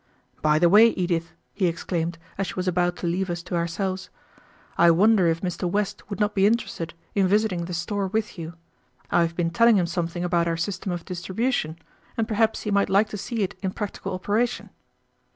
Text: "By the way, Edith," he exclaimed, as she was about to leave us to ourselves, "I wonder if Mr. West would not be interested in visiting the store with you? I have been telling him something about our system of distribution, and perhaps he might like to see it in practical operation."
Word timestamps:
"By 0.41 0.57
the 0.57 0.67
way, 0.67 0.87
Edith," 0.87 1.33
he 1.53 1.67
exclaimed, 1.67 2.17
as 2.35 2.47
she 2.47 2.55
was 2.55 2.67
about 2.67 2.95
to 2.95 3.05
leave 3.05 3.29
us 3.29 3.43
to 3.43 3.55
ourselves, 3.55 4.09
"I 4.75 4.89
wonder 4.89 5.27
if 5.27 5.41
Mr. 5.41 5.69
West 5.69 6.09
would 6.09 6.19
not 6.19 6.33
be 6.33 6.47
interested 6.47 6.95
in 7.13 7.27
visiting 7.27 7.65
the 7.65 7.73
store 7.75 8.07
with 8.07 8.35
you? 8.35 8.55
I 9.11 9.21
have 9.21 9.35
been 9.35 9.51
telling 9.51 9.77
him 9.77 9.85
something 9.85 10.23
about 10.23 10.47
our 10.47 10.57
system 10.57 10.91
of 10.91 11.05
distribution, 11.05 11.77
and 12.17 12.27
perhaps 12.27 12.61
he 12.63 12.71
might 12.71 12.89
like 12.89 13.09
to 13.09 13.15
see 13.17 13.43
it 13.43 13.53
in 13.61 13.73
practical 13.73 14.15
operation." 14.15 14.71